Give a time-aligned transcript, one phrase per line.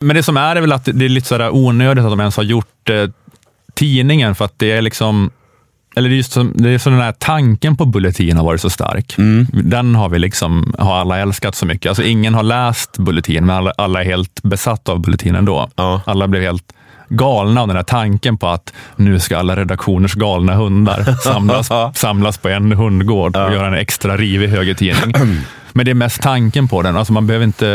[0.00, 2.36] Men det som är är väl att det är lite sådär onödigt att de ens
[2.36, 3.10] har gjort eh,
[3.74, 5.30] tidningen för att det är liksom
[5.96, 8.60] eller det är just som, det är så den här tanken på Bulletin har varit
[8.60, 9.18] så stark.
[9.18, 9.46] Mm.
[9.52, 11.88] Den har vi liksom, har alla älskat så mycket.
[11.88, 15.70] Alltså ingen har läst Bulletin, men alla, alla är helt besatta av Bulletin ändå.
[15.76, 16.00] Ja.
[16.04, 16.72] Alla blev helt
[17.08, 22.38] galna av den här tanken på att nu ska alla redaktioners galna hundar samlas, samlas
[22.38, 25.14] på en hundgård och göra en extra rivig högertidning.
[25.72, 26.96] Men det är mest tanken på den.
[26.96, 27.66] Alltså man behöver inte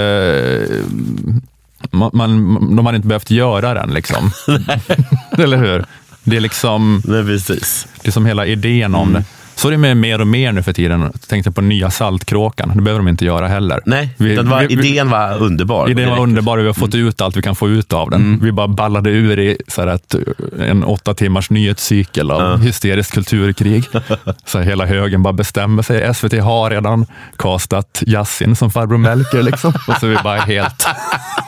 [1.97, 3.89] man, man, de hade inte behövt göra den.
[3.93, 4.31] Liksom.
[5.37, 5.85] Eller hur?
[6.23, 7.87] Det är liksom Nej, precis.
[8.01, 9.23] det är som hela idén om det.
[9.57, 11.11] Så är det med mer och mer nu för tiden.
[11.29, 12.71] Tänkte på nya Saltkråkan.
[12.75, 13.81] Det behöver de inte göra heller.
[13.85, 15.89] Nej, Vi- var, vi- idén var underbar.
[15.89, 18.39] Idén var underbar och vi har fått ut allt vi kan få ut av den.
[18.43, 20.15] Vi bara ballade ur i så här ett,
[20.59, 23.83] en åtta timmars nyhetscykel av hysteriskt kulturkrig.
[24.45, 26.15] Så här hela högen bara bestämmer sig.
[26.15, 27.05] SVT har redan
[27.37, 29.43] castat Yasin som farbror Melker.
[29.43, 29.73] Liksom.
[29.87, 30.87] Och så är vi bara helt...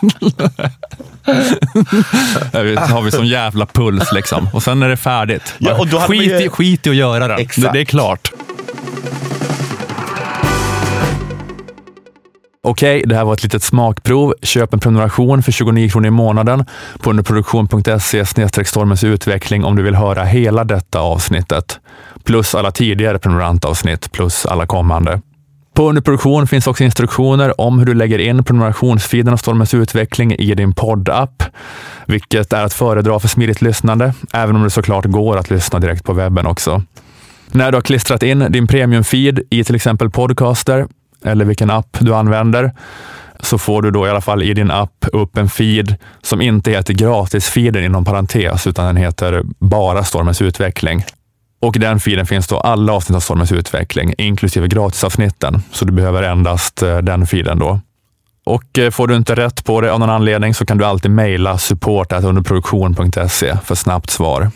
[2.91, 4.49] Har vi sån jävla puls liksom.
[4.53, 5.53] Och sen är det färdigt.
[5.57, 7.37] Ja, och då skit, ju- i, skit i att göra den.
[7.37, 8.31] Det, det är klart.
[12.63, 14.33] Okej, det här var ett litet smakprov.
[14.41, 16.65] Köp en prenumeration för 29 kronor i månaden
[16.99, 18.25] på underproduktion.se
[18.65, 21.79] stormens utveckling om du vill höra hela detta avsnittet.
[22.23, 25.21] Plus alla tidigare prenumerantavsnitt, plus alla kommande.
[25.77, 30.55] På underproduktion finns också instruktioner om hur du lägger in prenumerationsfeeden av Stormens utveckling i
[30.55, 31.43] din poddapp,
[32.05, 36.03] vilket är att föredra för smidigt lyssnande, även om det såklart går att lyssna direkt
[36.03, 36.83] på webben också.
[37.51, 40.87] När du har klistrat in din premiumfeed i till exempel Podcaster
[41.23, 42.71] eller vilken app du använder
[43.39, 46.71] så får du då i alla fall i din app upp en feed som inte
[46.71, 51.03] heter gratisfeeden inom parentes utan den heter bara Stormens utveckling.
[51.59, 55.61] Och i den filen finns då alla avsnitt av Stormens utveckling, inklusive gratisavsnitten.
[55.71, 57.59] Så du behöver endast eh, den filen.
[57.59, 57.79] då.
[58.45, 61.11] Och eh, får du inte rätt på det av någon anledning så kan du alltid
[61.11, 64.51] mejla support underproduktion.se för snabbt svar.